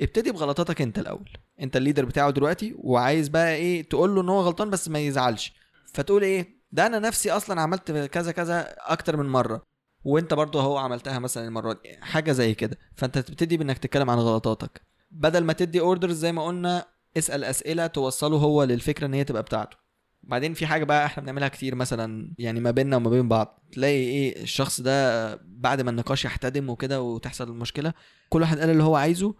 [0.00, 1.30] ابتدي بغلطاتك أنت الأول.
[1.60, 4.98] أنت ال leader بتاعه دلوقتي وعايز بقى إيه تقول له إن هو غلطان بس ما
[4.98, 5.52] يزعلش.
[5.94, 9.62] فتقول إيه ده أنا نفسي أصلا عملت كذا كذا أكتر من مرة.
[10.04, 12.78] وانت برضه هو عملتها مثلا المرة دي حاجة زي كده.
[12.96, 14.80] فانت تبتدي بانك تتكلم عن غلطاتك.
[15.10, 16.84] بدل ما تدي orders زي ما قلنا
[17.18, 19.76] اسأل أسئلة توصله هو للفكرة ان هي تبقى بتاعته.
[20.22, 23.64] بعدين في حاجة بقى إحنا بنعملها كتير مثلا يعني ما بيننا وما بين بعض.
[23.72, 27.92] تلاقي إيه الشخص ده بعد ما النقاش يحتدم وكده وتحصل المشكلة
[28.28, 29.34] كل واحد قال اللي هو عايزه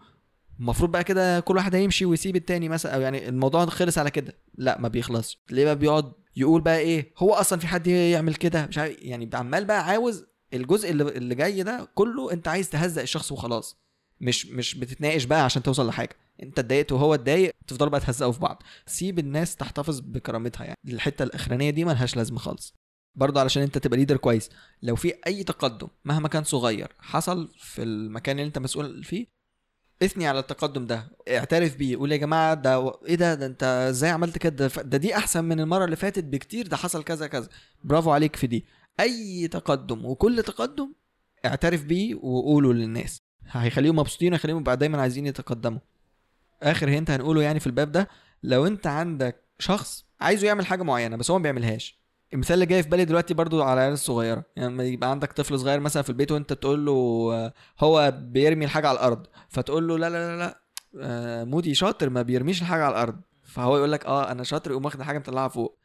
[0.59, 4.33] المفروض بقى كده كل واحد هيمشي ويسيب التاني مثلا أو يعني الموضوع خلص على كده.
[4.55, 5.39] لا ما بيخلصش.
[5.51, 9.29] ليه بقى بيقعد يقول بقى إيه؟ هو أصلا في حد يعمل كده؟ مش عارف يعني
[9.33, 13.77] عمال بقى عاوز الجزء اللي, اللي جاي ده كله أنت عايز تهزق الشخص وخلاص.
[14.21, 16.15] مش مش بتتناقش بقى عشان توصل لحاجة.
[16.43, 18.63] أنت اتضايقت وهو اتضايق تفضلوا بقى تهزقوا في بعض.
[18.85, 20.77] سيب الناس تحتفظ بكرامتها يعني.
[20.87, 22.73] الحتة الأخرانية دي ملهاش لازمة خالص.
[23.15, 24.49] برضه علشان أنت تبقى ليدر كويس.
[24.81, 29.27] لو في أي تقدم مهما كان صغير حصل في المكان اللي أنت مسؤول فيه
[30.03, 32.89] اثني على التقدم ده اعترف بيه قول يا جماعة ده و...
[32.89, 36.23] إيه ده؟ ده أنت إزاي عملت كده؟ ف- ده دي أحسن من المرة اللي فاتت
[36.23, 37.49] بكتير ده حصل كذا كذا.
[37.83, 38.65] برافو عليك في دي.
[38.99, 40.93] أي تقدم وكل تقدم
[41.45, 43.17] اعترف بيه وقوله للناس.
[43.47, 45.79] هيخليهم مبسوطين ويخليهم يبقى دايما عايزين يتقدموا.
[46.63, 48.07] آخر هنت هنقوله يعني في الباب ده
[48.43, 52.02] لو أنت عندك شخص عايزه يعمل حاجة معينة بس هو ما بيعملهاش
[52.33, 54.43] المثال اللي جاي في بالي دلوقتي برضو على العيال الصغيرة.
[54.55, 56.91] يعني لما يبقى عندك طفل صغير مثلا في البيت وانت تقول له
[57.33, 60.59] آه، هو بيرمي الحاجة على الأرض فتقول له لا لا لا لا
[61.01, 63.21] آه، مودي شاطر ما بيرميش الحاجة على الأرض.
[63.43, 65.77] فهو يقول لك آه أنا شاطر يقوم واخد الحاجة مطلعها فوق.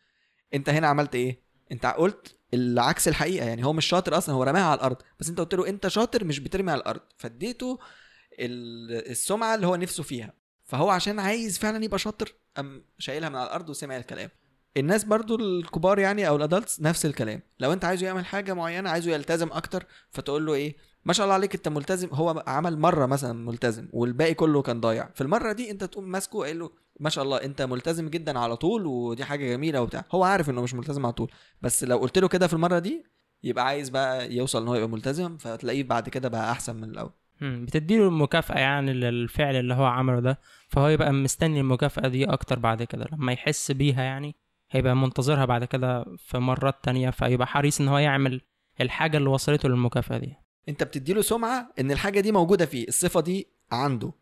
[0.54, 3.46] أنت هنا عملت إيه؟ أنت قلت العكس الحقيقة.
[3.46, 4.96] يعني هو مش شاطر أصلا هو رماها على الأرض.
[5.20, 7.00] بس أنت قلت له أنت شاطر مش بترمي على الأرض.
[7.16, 7.78] فاديته
[8.38, 10.32] ال- السمعة اللي هو نفسه فيها.
[10.64, 14.30] فهو عشان عايز فعلا يبقى شاطر قام شايلها من على الأرض وسمع الكلام.
[14.76, 17.42] الناس برضو الكبار يعني أو الادلتس نفس الكلام.
[17.61, 21.35] لو أنت عايزه يعمل حاجة معينة عايزه يلتزم أكتر فتقول له إيه؟ ما شاء الله
[21.35, 22.09] عليك أنت ملتزم.
[22.12, 25.09] هو عمل مرة مثلا ملتزم والباقي كله كان ضايع.
[25.14, 28.57] في المرة دي أنت تقوم ماسكه قايل له ما شاء الله أنت ملتزم جدا على
[28.57, 30.04] طول ودي حاجة جميلة وبتاع.
[30.12, 31.31] هو عارف إنه مش ملتزم على طول.
[31.62, 33.04] بس لو قلت له كده في المرة دي
[33.42, 37.12] يبقى عايز بقى يوصل إن هو يبقى ملتزم فتلاقيه بعد كده بقى أحسن من الأول.
[37.40, 42.59] مم، بتديله المكافأة يعني للفعل اللي هو عمله ده فهو يبقى مستني المكافأة دي أكتر
[42.59, 43.07] بعد كده.
[43.12, 44.37] لما يحس بيها يعني
[44.70, 48.40] هيبقى منتظرها بعد كده في مرات تانية فيبقى حريص إن هو يعمل
[48.81, 50.35] الحاجة اللي وصلته للمكافأة دي.
[50.68, 54.12] أنت بتديله سمعة إن الحاجة دي موجودة فيه الصفة دي عنده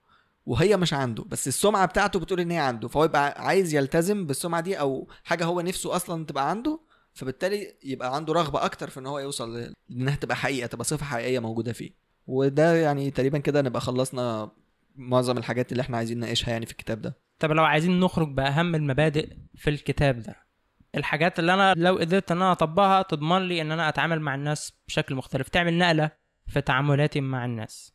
[0.47, 4.61] وهي مش عنده بس السمعة بتاعته بتقول إن هي عنده فهو يبقى عايز يلتزم بالسمعة
[4.61, 6.81] دي أو حاجة هو نفسه أصلا تبقى عنده
[7.15, 11.39] فبالتالي يبقى عنده رغبة أكتر في إن هو يوصل إنها تبقى حقيقة تبقى صفة حقيقية
[11.39, 11.91] موجودة فيه.
[12.27, 14.51] وده يعني تقريبا كده نبقى خلصنا
[14.97, 17.17] معظم الحاجات اللي إحنا عايزين نناقشها يعني في الكتاب ده.
[17.39, 20.47] طب لو عايزين نخرج بأهم المبادئ في الكتاب ده
[20.95, 24.73] الحاجات اللي أنا لو قدرت إن أنا أطبقها تضمن لي إن أنا أتعامل مع الناس
[24.89, 26.11] بشكل مختلف تعمل نقلة
[26.47, 27.93] في تعاملاتي مع الناس.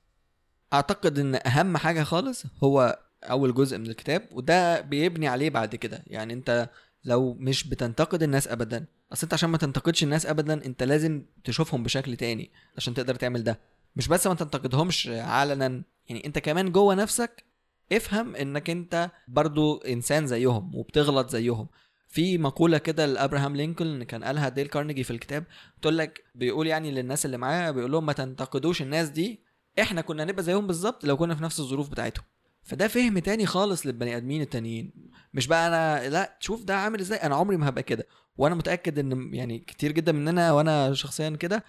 [0.73, 6.03] أعتقد إن أهم حاجة خالص هو أول جزء من الكتاب وده بيبني عليه بعد كده.
[6.07, 6.69] يعني أنت
[7.05, 11.83] لو مش بتنتقد الناس ابدا أصل أنت عشان ما تنتقدش الناس ابدا أنت لازم تشوفهم
[11.83, 13.59] بشكل تاني عشان تقدر تعمل ده.
[13.95, 17.50] مش بس ما تنتقدهمش علنا يعني أنت كمان جوه نفسك
[17.91, 21.67] افهم انك انت برضو انسان زيهم وبتغلط زيهم.
[22.07, 25.43] في مقولة كده لأبراهام لينكولن كان قالها ديل كارنيجي في الكتاب
[25.81, 29.39] تقول لك بيقول يعني للناس اللي معاه بيقول لهم ما تنتقدوش الناس دي
[29.81, 32.25] إحنا كنا نبقى زيهم بالظبط لو كنا في نفس الظروف بتاعتهم.
[32.63, 34.93] فده فهم تاني خالص للبني آدمين التانيين.
[35.33, 37.17] مش بقى أنا لأ شوف ده عامل إزاي.
[37.17, 38.07] أنا عمري ما هبقى كده.
[38.37, 41.63] وأنا متأكد إن يعني كتير جدا مننا وأنا شخصيا كده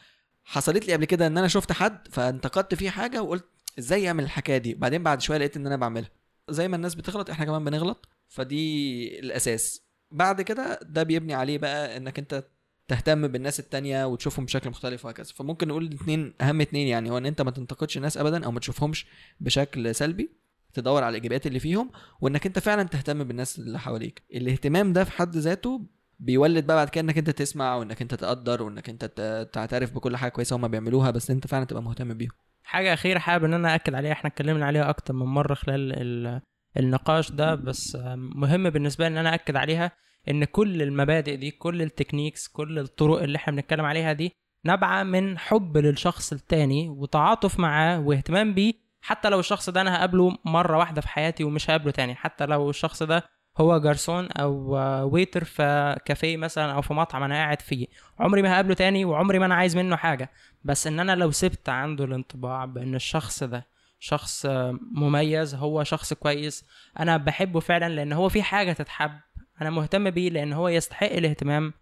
[0.44, 3.44] حصلت لي قبل كده إن أنا شفت حد فانتقدت فيه حاجة وقلت
[3.78, 6.10] إزاي يعمل الحكاية دي؟ بعدين بعد شوية لقيت إن أنا بعملها.
[6.50, 8.08] زي ما الناس بتغلط إحنا كمان بنغلط.
[8.28, 9.82] فدي الأساس.
[10.10, 12.44] بعد كده ده بيبني عليه بقى إنك أنت
[12.88, 15.32] تهتم بالناس التانية وتشوفهم بشكل مختلف وهكذا.
[15.34, 18.60] فممكن نقول اتنين أهم اتنين يعني هو إن أنت ما تنتقدش الناس ابدا أو ما
[18.60, 19.06] تشوفهمش
[19.40, 20.30] بشكل سلبي
[20.72, 24.22] تدور على الإيجابيات اللي فيهم وإنك أنت فعلا تهتم بالناس اللي حواليك.
[24.34, 25.86] الاهتمام ده في حد ذاته
[26.18, 29.04] بيولد بقى بعد كده إنك أنت تسمع وإنك أنت تقدر وإنك أنت
[29.52, 32.30] تعترف بكل حاجة كويسة هما بيعملوها بس أنت فعلا تبقى مهتم بيهم.
[32.64, 36.40] حاجة أخيرة حابب إن أنا أكد عليها إحنا اتكلمنا عليها أكتر من مرة خلال ال-
[36.76, 39.92] النقاش ده بس مهم بالنسبة لي إن أنا أكد عليها
[40.28, 44.32] إن كل المبادئ دي كل التكنيكس كل الطرق اللي إحنا بنتكلم عليها دي
[44.64, 50.38] نابعة من حب للشخص التاني وتعاطف معاه واهتمام بيه حتى لو الشخص ده أنا هقابله
[50.44, 53.22] مرة واحدة في حياتي ومش هقابله تاني حتى لو الشخص ده
[53.58, 54.76] هو جرسون أو
[55.12, 57.86] ويتر في كافيه مثلا أو في مطعم أنا قاعد فيه.
[58.18, 60.30] عمري ما هقابله تاني وعمري ما أنا عايز منه حاجة.
[60.64, 63.66] بس إن أنا لو سبت عنده الانطباع بإن الشخص ده
[63.98, 64.46] شخص
[64.92, 66.64] مميز هو شخص كويس
[67.00, 69.12] أنا بحبه فعلا لأن هو في حاجة تتحب
[69.60, 71.72] أنا مهتم بيه لأن هو يستحق الاهتمام.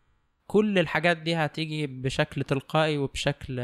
[0.47, 3.63] كل الحاجات دي هتيجي بشكل تلقائي وبشكل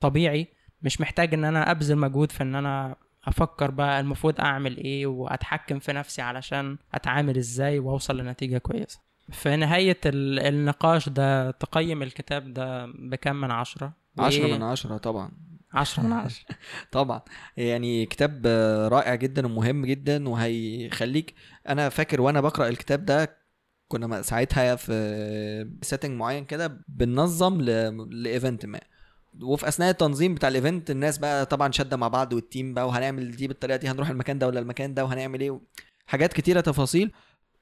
[0.00, 0.48] طبيعي.
[0.82, 5.78] مش محتاج إن أنا أبذل مجهود في إن أنا أفكر بقى المفروض أعمل إيه وأتحكم
[5.78, 9.00] في نفسي علشان أتعامل إزاي وأوصل لنتيجة كويسة.
[9.30, 14.96] في نهاية ال- النقاش ده تقيم الكتاب ده بكم من عشرة؟ عشرة وإيه؟ من عشرة
[14.96, 15.30] طبعا.
[15.72, 16.46] عشرة من عشرة.
[16.92, 17.20] طبعا.
[17.56, 18.46] يعني كتاب
[18.92, 21.34] رائع جدا ومهم جدا وهيخليك
[21.68, 23.36] أنا فاكر وأنا بقرأ الكتاب ده
[23.88, 27.60] كنا ساعتها في سيتنج معين كده بننظم
[28.10, 28.80] ل event ما.
[29.40, 32.86] وفي أثناء التنظيم بتاع ال event الناس بقى طبعا شادة مع بعض وال team بقى
[32.88, 35.60] وهنعمل دي بالطريقة دي هنروح المكان ده ولا المكان ده وهنعمل إيه
[36.06, 37.12] حاجات كتيرة تفاصيل.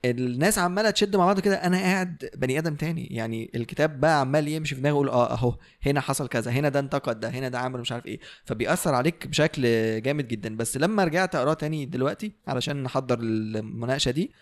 [0.05, 1.55] الناس عمالة تشد مع بعض كده.
[1.55, 3.07] أنا قاعد بني آدم تاني.
[3.07, 5.55] يعني الكتاب بقى عمال يمشي في دماغي يقول آه أهو
[5.87, 8.21] هنا حصل كذا هنا ده انتقد ده هنا ده عمل مش عارف إيه.
[8.45, 9.63] فبيأثر عليك بشكل
[10.03, 10.57] جامد جدا.
[10.57, 14.33] بس لما رجعت أقرأه تاني دلوقتي علشان نحضر المناقشة دي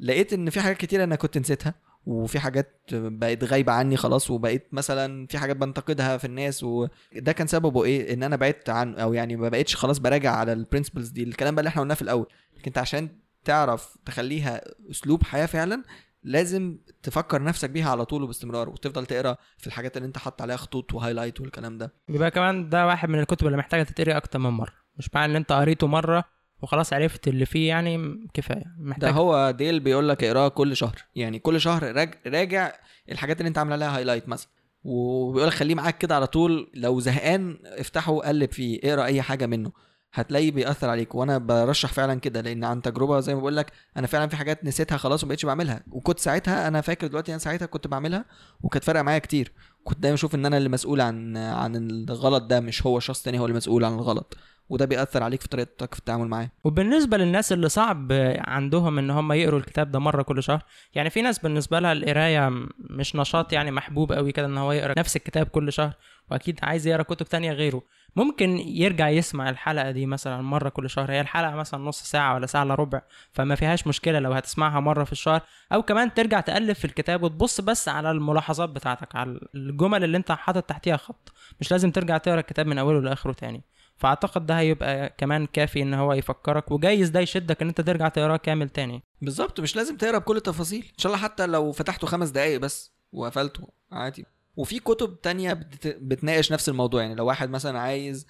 [0.00, 1.74] لقيت إن في حاجات كتير أنا كنت نسيتها.
[2.06, 7.46] وفي حاجات بقت غايبة عني خلاص وبقيت مثلا في حاجات بنتقدها في الناس وده كان
[7.46, 11.08] سببه إيه؟ إن أنا بعدت عن أو يعني ما بقتش خلاص براجع على ال principles
[11.08, 12.26] دي الكلام بقى اللي إحنا قلناه في الأول.
[12.56, 13.08] لكن أنت عشان
[13.44, 15.82] تعرف تخليها أسلوب حياة فعلا
[16.22, 20.56] لازم تفكر نفسك بيها على طول وباستمرار وتفضل تقرأ في الحاجات اللي أنت حاطط عليها
[20.56, 21.92] خطوط و highlight والكلام ده.
[22.08, 24.72] بيبقى كمان ده واحد من الكتب اللي محتاجة تتقري أكتر من مرة.
[24.96, 26.24] مش معنى إن أنت قريته مرة
[26.62, 30.96] وخلاص عرفت اللي فيه يعني كفاية ده محتاج هو ديل بيقول لك اقراه كل شهر.
[31.14, 32.14] يعني كل شهر راج...
[32.26, 32.72] راجع
[33.12, 34.48] الحاجات اللي انت عامل عليها highlight مثلا.
[34.84, 39.46] وبيقول لك خليه معاك كده على طول لو زهقان افتحه وقلب فيه اقرا أي حاجة
[39.46, 39.72] منه.
[40.12, 41.14] هتلاقيه بيأثر عليك.
[41.14, 44.64] وأنا برشح فعلا كده لأن عن تجربة زي ما بقول لك أنا فعلا في حاجات
[44.64, 45.82] نسيتها خلاص ومبقتش بعملها.
[45.90, 48.24] وكنت ساعتها أنا فاكر دلوقتي أنا ساعتها كنت بعملها
[48.62, 49.52] وكانت فارقة معايا كتير.
[49.84, 53.38] كنت دايما أشوف إن أنا اللي مسؤول عن عن الغلط ده مش هو شخص تاني
[53.38, 54.36] هو اللي مسؤول عن الغلط.
[54.68, 56.48] وده بيأثر عليك في طريقتك في التعامل معاه.
[56.64, 60.62] وبالنسبة للناس اللي صعب عندهم إن هم يقروا الكتاب ده مرة كل شهر
[60.94, 64.72] يعني في ناس بالنسبة لها القراية م- مش نشاط يعني محبوب قوي كده إن هو
[64.72, 65.92] يقرأ نفس الكتاب كل شهر
[66.30, 67.82] وأكيد عايز يقرأ كتب تانية غيره.
[68.16, 72.46] ممكن يرجع يسمع الحلقة دي مثلا مرة كل شهر هي الحلقة مثلا نص ساعة ولا
[72.46, 73.02] ساعة إلا ربع
[73.32, 75.40] فما فيهاش مشكلة لو هتسمعها مرة في الشهر.
[75.72, 80.32] أو كمان ترجع تقلب في الكتاب وتبص بس على الملاحظات بتاعتك على الجمل اللي أنت
[80.32, 81.32] حاطط تحتيها خط.
[81.60, 83.62] مش لازم ترجع تقرأ الكتاب من أوله لآخره تاني.
[83.98, 88.36] فاعتقد ده هيبقى كمان كافي إن هو يفكرك وجايز ده يشدك إن أنت ترجع تقراه
[88.36, 92.28] كامل تاني بالظبط مش لازم تقرأ بكل التفاصيل إن شاء الله حتى لو فتحته خمس
[92.28, 95.86] دقايق بس وقفلته عادي وفي كتب تانية بت...
[95.86, 98.26] بتناقش نفس الموضوع يعني لو واحد مثلا عايز.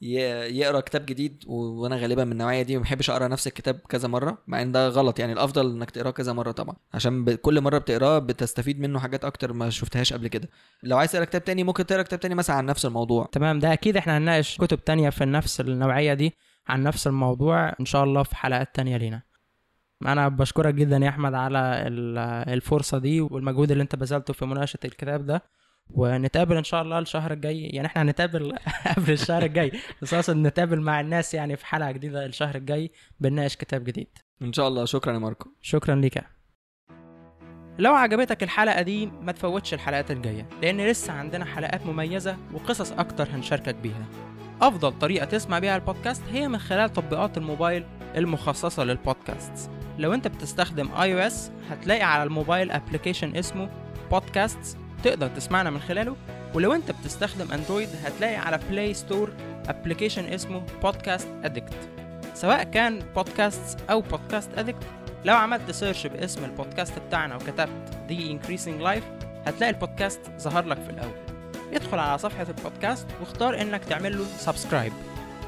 [0.00, 1.44] يقرأ كتاب جديد.
[1.46, 4.88] وأنا غالبا من النوعية دي ما بحبش أقرأ نفس الكتاب كذا مرة مع إن ده
[4.88, 5.18] غلط.
[5.18, 7.30] يعني الأفضل إنك تقراه كذا مرة طبعا عشان ب...
[7.30, 10.48] كل مرة بتقراه بتستفيد منه حاجات أكتر ما شفتهاش قبل كده.
[10.82, 13.28] لو عايز تقرأ كتاب تاني ممكن تقرأ كتاب تاني مثلا عن نفس الموضوع.
[13.32, 13.58] تمام.
[13.58, 16.34] ده أكيد إحنا هنناقش كتب تانية في نفس النوعية دي
[16.68, 19.22] عن نفس الموضوع إن شاء الله في حلقات تانية لينا.
[20.06, 22.18] أنا بشكرك جدا يا أحمد على ال-
[22.54, 25.42] الفرصة دي والمجهود اللي أنت بذلته في مناقشة الكتاب ده.
[25.90, 27.60] ونتقابل إن شاء الله الشهر الجاي.
[27.66, 28.56] يعني إحنا هنتقابل
[28.96, 29.72] قبل الشهر الجاي.
[30.02, 34.08] بس أقصد نتقابل مع الناس يعني في حلقة جديدة الشهر الجاي بنناقش كتاب جديد.
[34.42, 34.84] إن شاء الله.
[34.84, 35.50] شكرا يا ماركو.
[35.62, 36.24] شكرا ليك.
[37.78, 43.28] لو عجبتك الحلقة دي ما تفوتش الحلقات الجاية لأن لسه عندنا حلقات مميزة وقصص أكتر
[43.30, 44.06] هنشاركك بيها.
[44.62, 47.84] أفضل طريقة تسمع بيها البودكاست هي من خلال تطبيقات الموبايل
[48.16, 53.70] المخصصة للبودكاست لو أنت بتستخدم iOS هتلاقي على الموبايل application اسمه
[54.10, 56.16] بودكاست تقدر تسمعنا من خلاله
[56.54, 59.32] ولو أنت بتستخدم Android هتلاقي على Play Store
[59.68, 61.74] application اسمه Podcast Addict
[62.34, 64.82] سواء كان بودكاست أو Podcast Addict
[65.24, 70.90] لو عملت search باسم البودكاست بتاعنا وكتبت The Increasing Life هتلاقي البودكاست ظهر لك في
[70.90, 71.14] الأول.
[71.72, 74.92] ادخل على صفحة البودكاست واختار إنك تعمل له subscribe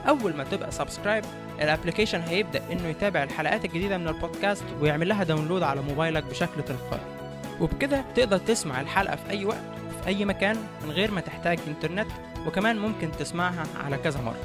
[0.08, 1.24] أول ما تبقى subscribe
[1.60, 6.62] ال application هيبدأ إنه يتابع الحلقات الجديدة من البودكاست ويعمل لها download على موبايلك بشكل
[6.62, 7.17] تلقائي.
[7.60, 9.62] وبكده تقدر تسمع الحلقة في أي وقت
[10.02, 12.08] في أي مكان من غير ما تحتاج إنترنت
[12.46, 14.40] وكمان ممكن تسمعها على كذا مرة.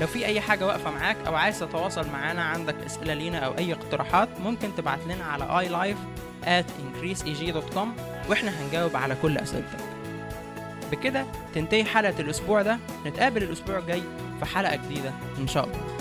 [0.00, 3.72] لو في أي حاجة واقفة معاك أو عايز تتواصل معانا عندك أسئلة لينا أو أي
[3.72, 7.88] اقتراحات ممكن تبعت لنا على iLife at increaseeg.com
[8.28, 9.78] وإحنا هنجاوب على كل أسئلتك.
[10.92, 12.78] بكده تنتهي حلقة الأسبوع ده.
[13.06, 14.02] نتقابل الأسبوع الجاي
[14.40, 15.93] في حلقة جديدة إن شاء الله.